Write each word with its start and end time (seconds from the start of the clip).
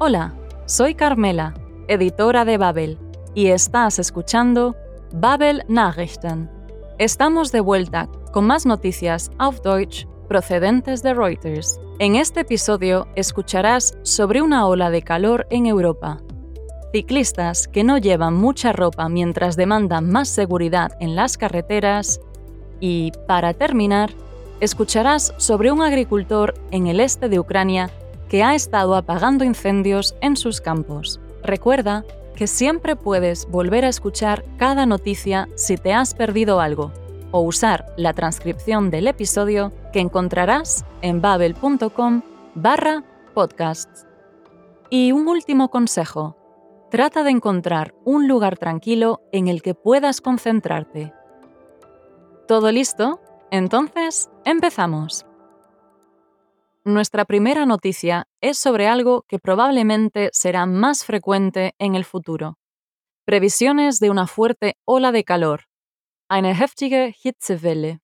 Hola, 0.00 0.32
soy 0.66 0.94
Carmela, 0.94 1.54
editora 1.88 2.44
de 2.44 2.56
Babel, 2.56 3.00
y 3.34 3.48
estás 3.48 3.98
escuchando 3.98 4.76
Babel 5.12 5.64
Nachrichten. 5.66 6.48
Estamos 6.98 7.50
de 7.50 7.58
vuelta 7.58 8.08
con 8.32 8.46
más 8.46 8.64
noticias 8.64 9.32
auf 9.38 9.60
Deutsch 9.60 10.06
procedentes 10.28 11.02
de 11.02 11.14
Reuters. 11.14 11.80
En 11.98 12.14
este 12.14 12.42
episodio 12.42 13.08
escucharás 13.16 13.98
sobre 14.02 14.40
una 14.40 14.68
ola 14.68 14.90
de 14.90 15.02
calor 15.02 15.48
en 15.50 15.66
Europa. 15.66 16.22
Ciclistas 16.92 17.66
que 17.66 17.82
no 17.82 17.98
llevan 17.98 18.34
mucha 18.34 18.72
ropa 18.72 19.08
mientras 19.08 19.56
demandan 19.56 20.08
más 20.08 20.28
seguridad 20.28 20.92
en 21.00 21.16
las 21.16 21.36
carreteras 21.36 22.20
y, 22.78 23.10
para 23.26 23.52
terminar, 23.52 24.12
escucharás 24.60 25.34
sobre 25.38 25.72
un 25.72 25.82
agricultor 25.82 26.54
en 26.70 26.86
el 26.86 27.00
este 27.00 27.28
de 27.28 27.40
Ucrania 27.40 27.90
que 28.28 28.42
ha 28.42 28.54
estado 28.54 28.94
apagando 28.94 29.44
incendios 29.44 30.14
en 30.20 30.36
sus 30.36 30.60
campos. 30.60 31.20
Recuerda 31.42 32.04
que 32.36 32.46
siempre 32.46 32.94
puedes 32.94 33.48
volver 33.50 33.84
a 33.84 33.88
escuchar 33.88 34.44
cada 34.58 34.86
noticia 34.86 35.48
si 35.56 35.76
te 35.76 35.92
has 35.92 36.14
perdido 36.14 36.60
algo 36.60 36.92
o 37.30 37.40
usar 37.40 37.86
la 37.96 38.12
transcripción 38.12 38.90
del 38.90 39.08
episodio 39.08 39.72
que 39.92 40.00
encontrarás 40.00 40.84
en 41.02 41.20
babel.com 41.20 42.22
barra 42.54 43.02
podcasts. 43.34 44.06
Y 44.90 45.12
un 45.12 45.28
último 45.28 45.68
consejo. 45.70 46.36
Trata 46.90 47.22
de 47.22 47.30
encontrar 47.30 47.94
un 48.04 48.28
lugar 48.28 48.56
tranquilo 48.56 49.20
en 49.32 49.48
el 49.48 49.60
que 49.60 49.74
puedas 49.74 50.20
concentrarte. 50.20 51.12
¿Todo 52.46 52.72
listo? 52.72 53.20
Entonces, 53.50 54.30
empezamos. 54.46 55.27
Nuestra 56.88 57.26
primera 57.26 57.66
noticia 57.66 58.28
es 58.40 58.56
sobre 58.56 58.86
algo 58.86 59.26
que 59.28 59.38
probablemente 59.38 60.30
será 60.32 60.64
más 60.64 61.04
frecuente 61.04 61.74
en 61.78 61.94
el 61.94 62.06
futuro. 62.06 62.56
Previsiones 63.26 64.00
de 64.00 64.08
una 64.08 64.26
fuerte 64.26 64.78
ola 64.86 65.12
de 65.12 65.22
calor. 65.22 65.64
Eine 66.30 66.52
heftige 66.52 67.14
Hitzewelle. 67.22 68.00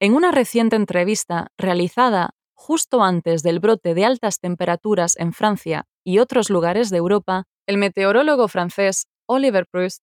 En 0.00 0.14
una 0.14 0.30
reciente 0.30 0.76
entrevista 0.76 1.48
realizada 1.58 2.30
justo 2.54 3.02
antes 3.02 3.42
del 3.42 3.60
brote 3.60 3.92
de 3.92 4.06
altas 4.06 4.40
temperaturas 4.40 5.14
en 5.18 5.34
Francia 5.34 5.84
y 6.04 6.20
otros 6.20 6.48
lugares 6.48 6.88
de 6.88 6.96
Europa, 6.96 7.44
el 7.66 7.76
meteorólogo 7.76 8.48
francés 8.48 9.08
Oliver 9.26 9.66
Proust 9.70 10.02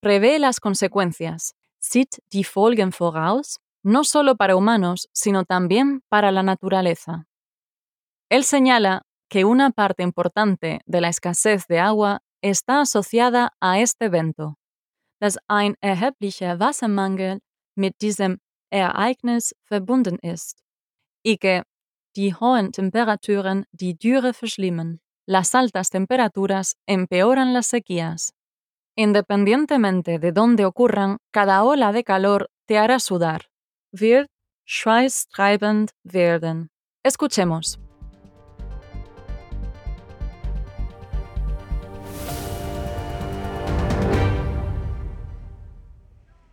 prevé 0.00 0.38
las 0.38 0.60
consecuencias, 0.60 1.54
sieht 1.78 2.18
die 2.30 2.44
Folgen 2.44 2.90
voraus, 2.90 3.58
no 3.86 4.02
solo 4.02 4.34
para 4.34 4.56
humanos, 4.56 5.08
sino 5.12 5.44
también 5.44 6.02
para 6.08 6.32
la 6.32 6.42
naturaleza. 6.42 7.28
Él 8.28 8.42
señala 8.42 9.02
que 9.30 9.44
una 9.44 9.70
parte 9.70 10.02
importante 10.02 10.80
de 10.86 11.00
la 11.00 11.08
escasez 11.08 11.68
de 11.68 11.78
agua 11.78 12.20
está 12.42 12.80
asociada 12.80 13.52
a 13.60 13.78
este 13.78 14.06
evento, 14.06 14.56
dass 15.20 15.38
ein 15.48 15.76
erheblicher 15.80 16.58
Wassermangel 16.58 17.42
mit 17.76 17.94
diesem 18.00 18.38
Ereignis 18.72 19.54
verbunden 19.70 20.18
ist, 20.20 20.64
y 21.22 21.38
que 21.38 21.62
die 22.16 22.34
hohen 22.34 22.72
Temperaturen 22.72 23.66
die 23.70 23.94
Dürre 23.94 24.32
verschlimmen. 24.32 25.00
Las 25.28 25.54
altas 25.54 25.90
temperaturas 25.90 26.76
empeoran 26.86 27.52
las 27.52 27.68
sequías. 27.68 28.32
Independientemente 28.96 30.18
de 30.18 30.32
dónde 30.32 30.64
ocurran, 30.64 31.18
cada 31.30 31.62
ola 31.62 31.92
de 31.92 32.02
calor 32.02 32.50
te 32.66 32.78
hará 32.78 32.98
sudar, 32.98 33.46
wird 33.92 34.26
schweißtreibend 34.64 35.90
werden. 36.04 36.68
Escuchemos. 37.02 37.78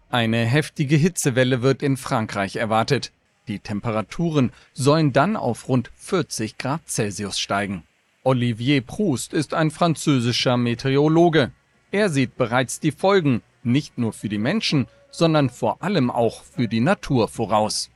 Eine 0.09 0.45
heftige 0.45 0.95
Hitzewelle 0.95 1.63
wird 1.63 1.81
in 1.81 1.97
Frankreich 1.97 2.57
erwartet. 2.57 3.11
Die 3.47 3.57
Temperaturen 3.57 4.51
sollen 4.73 5.11
dann 5.11 5.35
auf 5.35 5.67
rund 5.67 5.89
40 5.95 6.59
Grad 6.59 6.87
Celsius 6.87 7.39
steigen. 7.39 7.83
Olivier 8.23 8.81
Proust 8.81 9.33
ist 9.33 9.55
ein 9.55 9.71
französischer 9.71 10.55
Meteorologe. 10.55 11.51
Er 11.91 12.09
sieht 12.09 12.37
bereits 12.37 12.79
die 12.79 12.91
Folgen, 12.91 13.41
nicht 13.63 13.97
nur 13.97 14.13
für 14.13 14.29
die 14.29 14.37
Menschen, 14.37 14.87
sondern 15.13 15.49
vor 15.49 15.81
allem 15.81 16.11
auch 16.11 16.43
für 16.43 16.67
die 16.67 16.81
Natur 16.81 17.29
voraus. 17.29 17.89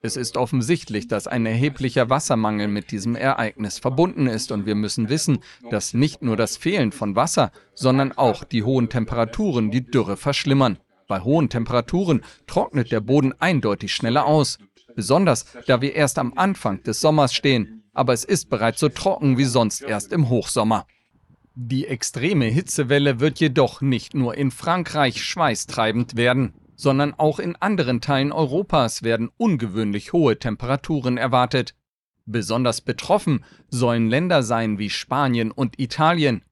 Es 0.00 0.16
ist 0.16 0.36
offensichtlich, 0.36 1.08
dass 1.08 1.26
ein 1.26 1.44
erheblicher 1.44 2.08
Wassermangel 2.08 2.68
mit 2.68 2.92
diesem 2.92 3.16
Ereignis 3.16 3.78
verbunden 3.78 4.28
ist 4.28 4.52
und 4.52 4.64
wir 4.64 4.76
müssen 4.76 5.08
wissen, 5.08 5.38
dass 5.70 5.92
nicht 5.94 6.22
nur 6.22 6.36
das 6.36 6.56
Fehlen 6.56 6.92
von 6.92 7.16
Wasser, 7.16 7.50
sondern 7.74 8.12
auch 8.12 8.44
die 8.44 8.62
hohen 8.62 8.88
Temperaturen 8.88 9.72
die 9.72 9.84
Dürre 9.84 10.16
verschlimmern. 10.16 10.78
Bei 11.08 11.20
hohen 11.20 11.48
Temperaturen 11.48 12.22
trocknet 12.46 12.92
der 12.92 13.00
Boden 13.00 13.34
eindeutig 13.40 13.92
schneller 13.92 14.24
aus, 14.26 14.58
besonders 14.94 15.44
da 15.66 15.80
wir 15.80 15.94
erst 15.94 16.18
am 16.18 16.32
Anfang 16.36 16.82
des 16.84 17.00
Sommers 17.00 17.34
stehen, 17.34 17.82
aber 17.92 18.12
es 18.12 18.24
ist 18.24 18.50
bereits 18.50 18.78
so 18.78 18.88
trocken 18.88 19.36
wie 19.36 19.44
sonst 19.44 19.82
erst 19.82 20.12
im 20.12 20.28
Hochsommer. 20.28 20.86
Die 21.54 21.86
extreme 21.86 22.46
Hitzewelle 22.46 23.20
wird 23.20 23.38
jedoch 23.38 23.82
nicht 23.82 24.14
nur 24.14 24.34
in 24.36 24.50
Frankreich 24.50 25.22
schweißtreibend 25.22 26.16
werden, 26.16 26.54
sondern 26.76 27.12
auch 27.12 27.38
in 27.38 27.56
anderen 27.56 28.00
Teilen 28.00 28.32
Europas 28.32 29.02
werden 29.02 29.30
ungewöhnlich 29.36 30.14
hohe 30.14 30.38
Temperaturen 30.38 31.18
erwartet. 31.18 31.74
Besonders 32.24 32.80
betroffen 32.80 33.44
sollen 33.68 34.08
Länder 34.08 34.42
sein 34.42 34.78
wie 34.78 34.88
Spanien 34.88 35.50
und 35.50 35.78
Italien. 35.78 36.42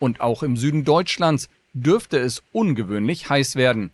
Und 0.00 0.20
auch 0.20 0.42
im 0.42 0.56
Süden 0.56 0.84
Deutschlands 0.84 1.48
dürfte 1.72 2.18
es 2.18 2.42
ungewöhnlich 2.50 3.30
heiß 3.30 3.54
werden. 3.54 3.92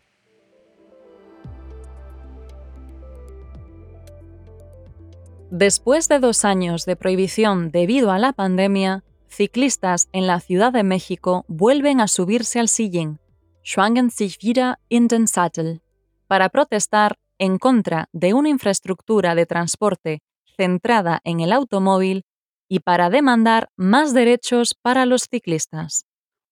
Después 5.50 6.08
de 6.08 6.20
dos 6.20 6.44
años 6.44 6.86
de 6.86 6.96
prohibición 6.96 7.70
debido 7.70 8.10
a 8.10 8.18
la 8.18 8.32
pandemia, 8.32 9.02
ciclistas 9.34 10.08
en 10.12 10.26
la 10.26 10.40
Ciudad 10.40 10.72
de 10.72 10.84
México 10.84 11.44
vuelven 11.48 12.00
a 12.00 12.08
subirse 12.08 12.60
al 12.60 12.68
sillín, 12.68 13.18
schwangen 13.62 14.10
sich 14.10 14.38
wieder 14.42 14.78
in 14.88 15.08
den 15.08 15.26
Sattel, 15.26 15.82
para 16.28 16.48
protestar 16.48 17.18
en 17.38 17.58
contra 17.58 18.08
de 18.12 18.32
una 18.32 18.48
infraestructura 18.48 19.34
de 19.34 19.46
transporte 19.46 20.22
centrada 20.56 21.20
en 21.24 21.40
el 21.40 21.52
automóvil 21.52 22.24
y 22.68 22.80
para 22.80 23.10
demandar 23.10 23.70
más 23.76 24.14
derechos 24.14 24.74
para 24.80 25.04
los 25.04 25.28
ciclistas. 25.28 26.06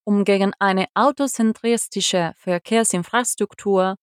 Um 0.05 0.25
gegen 0.25 0.53
eine 0.59 0.89
autozentristische 0.95 2.33
Verkehrsinfrastruktur 2.37 3.97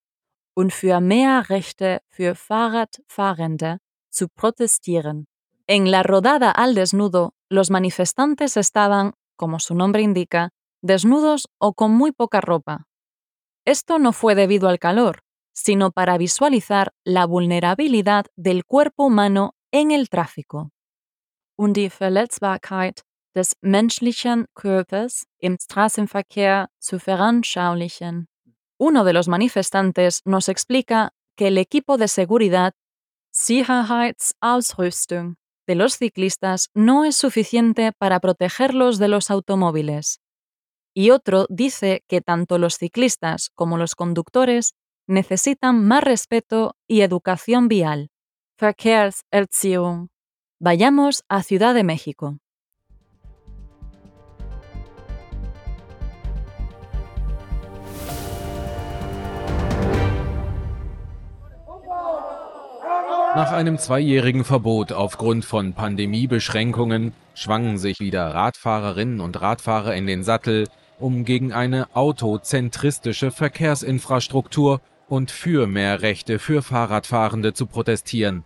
und 0.56 0.74
für 0.74 1.02
mehr 1.02 1.50
Rechte 1.50 2.02
für 2.08 2.36
Fahrradfahrende 2.36 3.80
zu 4.10 4.30
protestieren. 4.30 5.29
En 5.72 5.92
la 5.92 6.02
rodada 6.02 6.50
al 6.50 6.74
desnudo, 6.74 7.36
los 7.48 7.70
manifestantes 7.70 8.58
estaban, 8.58 9.14
como 9.36 9.60
su 9.60 9.76
nombre 9.76 10.02
indica, 10.02 10.50
desnudos 10.82 11.48
o 11.60 11.76
con 11.76 11.92
muy 11.92 12.12
poca 12.12 12.42
ropa. 12.42 12.88
Esto 13.66 14.00
no 14.00 14.12
fue 14.12 14.34
debido 14.34 14.68
al 14.68 14.80
calor, 14.80 15.20
sino 15.54 15.92
para 15.92 16.18
visualizar 16.18 16.92
la 17.06 17.28
vulnerabilidad 17.28 18.26
del 18.36 18.66
cuerpo 18.66 19.06
humano 19.06 19.54
en 19.72 19.92
el 19.92 20.10
tráfico. 20.10 20.72
Und 21.56 21.78
die 21.78 21.92
Verletzbarkeit 21.92 23.04
des 23.36 23.56
menschlichen 23.62 24.48
Körpers 24.56 25.28
im 25.38 25.60
Straßenverkehr 25.60 26.70
zu 26.80 26.98
veranschaulichen. 26.98 28.28
Uno 28.80 29.04
de 29.04 29.14
los 29.14 29.28
manifestantes 29.28 30.24
nos 30.26 30.50
explica 30.50 31.12
que 31.38 31.50
el 31.50 31.60
equipo 31.60 31.98
de 31.98 32.08
seguridad 32.08 32.74
Sicherheitsausrüstung 33.30 35.36
de 35.70 35.76
los 35.76 35.98
ciclistas 35.98 36.72
no 36.74 37.06
es 37.06 37.16
suficiente 37.16 37.92
para 37.96 38.20
protegerlos 38.20 38.98
de 38.98 39.08
los 39.08 39.30
automóviles. 39.30 40.20
Y 40.96 41.12
otro 41.12 41.46
dice 41.48 42.04
que 42.08 42.22
tanto 42.22 42.58
los 42.58 42.80
ciclistas 42.80 43.52
como 43.54 43.78
los 43.78 43.94
conductores 43.94 44.74
necesitan 45.06 45.86
más 45.86 46.04
respeto 46.04 46.76
y 46.88 47.02
educación 47.02 47.68
vial. 47.68 48.10
Verkehrserziehung. 48.60 50.08
Vayamos 50.60 51.24
a 51.30 51.44
Ciudad 51.44 51.76
de 51.76 51.84
México. 51.84 52.40
Nach 63.40 63.54
einem 63.54 63.78
zweijährigen 63.78 64.44
Verbot 64.44 64.92
aufgrund 64.92 65.46
von 65.46 65.72
Pandemiebeschränkungen 65.72 67.14
schwangen 67.34 67.78
sich 67.78 68.02
wieder 68.02 68.36
Radfahrerinnen 68.36 69.22
und 69.22 69.40
Radfahrer 69.40 69.96
in 69.96 70.08
den 70.08 70.26
Sattel, 70.26 70.68
um 71.00 71.24
gegen 71.24 71.54
eine 71.54 71.88
autozentristische 71.96 73.32
Verkehrsinfrastruktur 73.32 74.82
und 75.08 75.32
für 75.32 75.68
mehr 75.68 76.02
Rechte 76.02 76.38
für 76.38 76.62
Fahrradfahrende 76.62 77.54
zu 77.54 77.66
protestieren. 77.66 78.44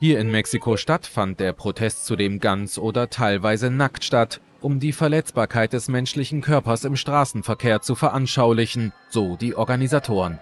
Hier 0.00 0.20
in 0.20 0.30
Mexiko-Stadt 0.30 1.06
fand 1.06 1.40
der 1.40 1.54
Protest 1.54 2.04
zudem 2.04 2.40
ganz 2.40 2.76
oder 2.76 3.08
teilweise 3.08 3.70
nackt 3.70 4.04
statt, 4.04 4.42
um 4.60 4.80
die 4.80 4.92
Verletzbarkeit 4.92 5.72
des 5.72 5.88
menschlichen 5.88 6.42
Körpers 6.42 6.84
im 6.84 6.96
Straßenverkehr 6.96 7.80
zu 7.80 7.94
veranschaulichen, 7.94 8.92
so 9.08 9.36
die 9.36 9.54
Organisatoren. 9.54 10.40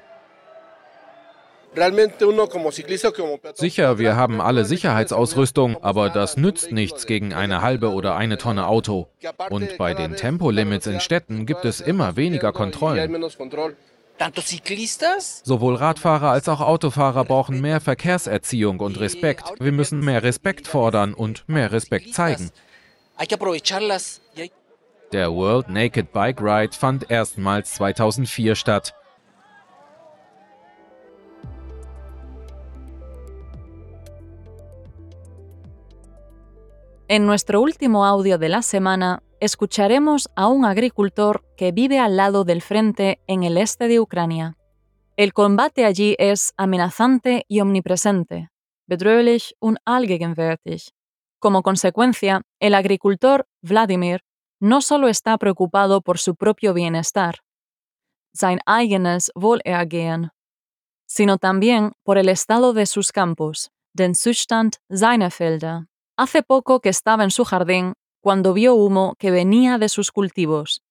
Sicher, 3.55 3.99
wir 3.99 4.17
haben 4.17 4.41
alle 4.41 4.65
Sicherheitsausrüstung, 4.65 5.83
aber 5.83 6.11
das 6.11 6.37
nützt 6.37 6.73
nichts 6.73 7.07
gegen 7.07 7.33
eine 7.33 7.63
halbe 7.63 7.93
oder 7.93 8.17
eine 8.17 8.39
Tonne 8.39 8.67
Auto. 8.67 9.09
Und 9.51 9.77
bei 9.79 9.95
den 9.95 10.17
Tempolimits 10.17 10.87
in 10.87 11.01
Städten 11.01 11.47
gibt 11.47 11.65
es 11.65 11.81
immer 11.81 12.17
weniger 12.17 12.53
Kontrollen. 12.53 13.25
Sowohl 15.45 15.77
Radfahrer 15.77 16.31
als 16.31 16.49
auch 16.49 16.61
Autofahrer 16.61 17.25
brauchen 17.25 17.61
mehr 17.61 17.81
Verkehrserziehung 17.81 18.81
und 18.81 18.99
Respekt. 18.99 19.45
Wir 19.61 19.73
müssen 19.73 20.01
mehr 20.01 20.23
Respekt 20.23 20.67
fordern 20.67 21.15
und 21.15 21.49
mehr 21.49 21.71
Respekt 21.71 22.15
zeigen. 22.15 22.51
Der 25.13 25.33
World 25.33 25.69
Naked 25.71 26.13
Bike 26.13 26.41
Ride 26.41 26.77
fand 26.77 27.11
erstmals 27.11 27.75
2004 27.75 28.55
statt. 28.57 28.95
En 37.11 37.25
nuestro 37.25 37.63
último 37.63 38.05
audio 38.05 38.37
de 38.37 38.51
la 38.51 38.61
semana 38.61 39.23
escucharemos 39.41 40.29
a 40.37 40.49
un 40.49 40.67
agricultor 40.67 41.43
que 41.57 41.73
vive 41.73 41.99
al 41.99 42.19
lado 42.19 42.45
del 42.45 42.61
frente 42.61 43.23
en 43.27 43.45
el 43.45 43.57
este 43.57 43.89
de 43.89 43.99
Ucrania. 43.99 44.59
El 45.17 45.33
combate 45.33 45.87
allí 45.87 46.17
es 46.19 46.53
amenazante 46.59 47.47
y 47.49 47.61
omnipresente, 47.61 48.51
bedrohlich 48.87 49.55
und 49.59 49.79
allgegenwärtig. 49.87 50.93
Como 51.39 51.63
consecuencia, 51.63 52.43
el 52.61 52.75
agricultor 52.75 53.49
Vladimir 53.63 54.21
no 54.61 54.83
solo 54.83 55.09
está 55.09 55.39
preocupado 55.39 56.03
por 56.03 56.19
su 56.19 56.37
propio 56.37 56.75
bienestar, 56.75 57.37
sein 58.35 58.61
eigenes 58.67 59.33
Wohlergehen, 59.35 60.31
sino 61.07 61.39
también 61.39 61.93
por 62.03 62.19
el 62.19 62.29
estado 62.29 62.75
de 62.75 62.85
sus 62.85 63.13
campos, 63.13 63.71
den 63.95 64.15
Zustand 64.15 64.77
seiner 64.91 65.31
Felder. 65.31 65.88
Hace 66.19 66.43
poco 66.43 66.81
que 66.81 66.89
estaba 66.89 67.23
en 67.23 67.31
su 67.31 67.45
jardín 67.45 67.93
cuando 68.21 68.53
vio 68.53 68.75
humo 68.75 69.15
que 69.21 69.31
venía 69.31 69.79
de 69.79 69.89
sus 69.89 70.11
cultivos, 70.11 70.83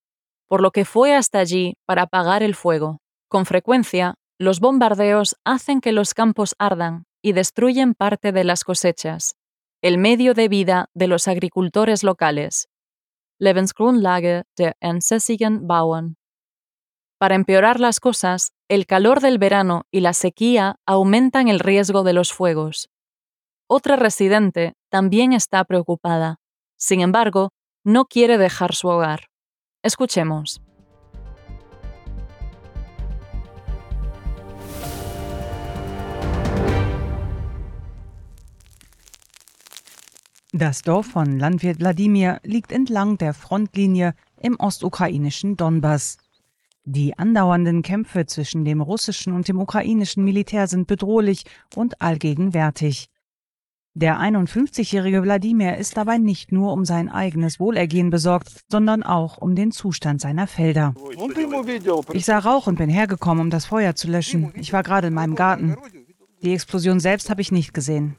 por 0.47 0.61
lo 0.61 0.71
que 0.71 0.85
fue 0.85 1.15
hasta 1.15 1.39
allí 1.39 1.75
para 1.85 2.03
apagar 2.03 2.43
el 2.43 2.55
fuego. 2.55 3.01
Con 3.27 3.45
frecuencia, 3.45 4.15
los 4.39 4.61
bombardeos 4.61 5.35
hacen 5.43 5.81
que 5.81 5.91
los 5.91 6.13
campos 6.13 6.55
ardan 6.59 7.07
y 7.21 7.33
destruyen 7.33 7.93
parte 7.93 8.31
de 8.31 8.45
las 8.45 8.63
cosechas, 8.63 9.35
el 9.81 9.97
medio 9.97 10.33
de 10.33 10.47
vida 10.47 10.85
de 10.93 11.07
los 11.07 11.27
agricultores 11.27 12.05
locales. 12.05 12.69
Lebensgrundlage 13.37 14.43
der 14.55 14.77
ansässigen 14.79 15.67
Bauern. 15.67 16.15
Para 17.17 17.35
empeorar 17.35 17.81
las 17.81 17.99
cosas, 17.99 18.53
el 18.69 18.85
calor 18.85 19.19
del 19.19 19.39
verano 19.39 19.83
y 19.91 19.99
la 19.99 20.13
sequía 20.13 20.77
aumentan 20.85 21.49
el 21.49 21.59
riesgo 21.59 22.03
de 22.03 22.13
los 22.13 22.31
fuegos. 22.31 22.89
Otra 23.69 23.97
residente 23.97 24.75
también 24.89 25.33
está 25.33 25.65
preocupada. 25.65 26.37
Sin 26.77 27.01
embargo, 27.01 27.51
no 27.83 28.05
quiere 28.05 28.37
dejar 28.37 28.73
su 28.73 28.87
hogar. 28.87 29.25
Escuchemos. 29.83 30.61
Das 40.53 40.81
Dorf 40.81 41.11
von 41.11 41.37
Landwirt 41.37 41.79
Wladimir 41.79 42.39
liegt 42.43 42.71
entlang 42.71 43.17
der 43.17 43.33
Frontlinie 43.33 44.15
im 44.41 44.55
ostukrainischen 44.59 45.57
Donbass. 45.57 46.17
Die 46.85 47.19
andauernden 47.19 47.81
Kämpfe 47.81 48.25
zwischen 48.27 48.63
dem 48.63 48.79
russischen 48.79 49.33
und 49.33 49.49
dem 49.49 49.59
ukrainischen 49.59 50.23
Militär 50.23 50.67
sind 50.67 50.87
bedrohlich 50.87 51.43
und 51.75 52.01
allgegenwärtig. 52.01 53.09
Der 53.99 54.19
51-jährige 54.19 55.23
Wladimir 55.23 55.77
ist 55.77 55.97
dabei 55.97 56.19
nicht 56.19 56.51
nur 56.51 56.71
um 56.71 56.85
sein 56.85 57.09
eigenes 57.09 57.59
Wohlergehen 57.59 58.11
besorgt, 58.11 58.63
sondern 58.69 59.01
auch 59.01 59.39
um 59.39 59.55
den 59.55 59.71
Zustand 59.71 60.21
seiner 60.21 60.45
Felder. 60.45 60.93
Ich 62.13 62.25
sah 62.25 62.37
Rauch 62.37 62.67
und 62.67 62.77
bin 62.77 62.91
hergekommen, 62.91 63.45
um 63.45 63.49
das 63.49 63.65
Feuer 63.65 63.95
zu 63.95 64.07
löschen. 64.07 64.53
Ich 64.53 64.71
war 64.71 64.83
gerade 64.83 65.07
in 65.07 65.15
meinem 65.15 65.33
Garten. 65.33 65.77
Die 66.43 66.53
Explosion 66.53 66.99
selbst 66.99 67.31
habe 67.31 67.41
ich 67.41 67.51
nicht 67.51 67.73
gesehen. 67.73 68.17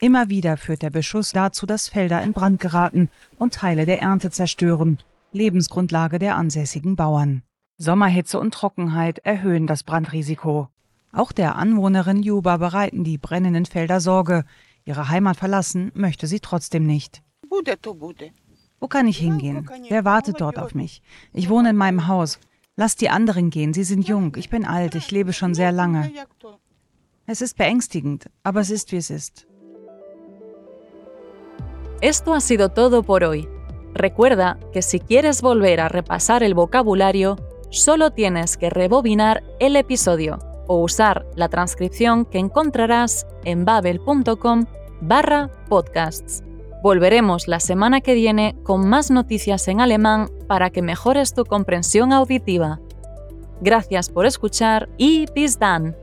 Immer 0.00 0.30
wieder 0.30 0.56
führt 0.56 0.80
der 0.80 0.88
Beschuss 0.88 1.32
dazu, 1.32 1.66
dass 1.66 1.90
Felder 1.90 2.22
in 2.22 2.32
Brand 2.32 2.58
geraten 2.58 3.10
und 3.36 3.52
Teile 3.52 3.84
der 3.84 4.00
Ernte 4.00 4.30
zerstören, 4.30 4.96
Lebensgrundlage 5.32 6.20
der 6.20 6.36
ansässigen 6.36 6.96
Bauern. 6.96 7.42
Sommerhitze 7.76 8.40
und 8.40 8.54
Trockenheit 8.54 9.18
erhöhen 9.18 9.66
das 9.66 9.82
Brandrisiko. 9.82 10.68
Auch 11.12 11.32
der 11.32 11.56
Anwohnerin 11.56 12.22
Juba 12.22 12.56
bereiten 12.56 13.04
die 13.04 13.18
brennenden 13.18 13.66
Felder 13.66 14.00
Sorge. 14.00 14.46
Ihre 14.84 15.08
Heimat 15.08 15.36
verlassen 15.36 15.92
möchte 15.94 16.26
sie 16.26 16.40
trotzdem 16.40 16.86
nicht. 16.86 17.22
Wo 18.80 18.88
kann 18.88 19.06
ich 19.06 19.18
hingehen? 19.18 19.70
Wer 19.88 20.04
wartet 20.04 20.40
dort 20.40 20.58
auf 20.58 20.74
mich? 20.74 21.02
Ich 21.32 21.48
wohne 21.48 21.70
in 21.70 21.76
meinem 21.76 22.08
Haus. 22.08 22.40
Lass 22.74 22.96
die 22.96 23.10
anderen 23.10 23.50
gehen, 23.50 23.74
sie 23.74 23.84
sind 23.84 24.08
jung, 24.08 24.34
ich 24.36 24.48
bin 24.48 24.64
alt, 24.64 24.94
ich 24.94 25.10
lebe 25.10 25.32
schon 25.32 25.54
sehr 25.54 25.72
lange. 25.72 26.10
Es 27.26 27.42
ist 27.42 27.56
beängstigend, 27.56 28.30
aber 28.42 28.60
es 28.60 28.70
ist 28.70 28.90
wie 28.92 28.96
es 28.96 29.10
ist. 29.10 29.46
Esto 32.00 32.34
ha 32.34 32.40
sido 32.40 32.70
todo 32.70 33.02
por 33.02 33.22
hoy. 33.22 33.46
Recuerda 33.94 34.58
que 34.72 34.82
si 34.82 34.98
quieres 34.98 35.42
volver 35.42 35.80
a 35.80 35.88
repasar 35.88 36.42
el 36.42 36.54
vocabulario, 36.54 37.36
solo 37.70 38.10
tienes 38.10 38.56
que 38.56 38.70
rebobinar 38.70 39.42
el 39.60 39.76
episodio 39.76 40.38
o 40.66 40.78
usar 40.78 41.26
la 41.36 41.48
transcripción 41.48 42.24
que 42.24 42.38
encontrarás 42.38 43.26
en 43.44 43.64
babel.com 43.64 44.66
barra 45.00 45.50
podcasts. 45.68 46.42
Volveremos 46.82 47.46
la 47.46 47.60
semana 47.60 48.00
que 48.00 48.14
viene 48.14 48.56
con 48.64 48.88
más 48.88 49.10
noticias 49.10 49.68
en 49.68 49.80
alemán 49.80 50.30
para 50.48 50.70
que 50.70 50.82
mejores 50.82 51.32
tu 51.34 51.44
comprensión 51.44 52.12
auditiva. 52.12 52.80
Gracias 53.60 54.08
por 54.08 54.26
escuchar 54.26 54.88
y 54.98 55.26
bis 55.34 55.58
dann! 55.58 56.01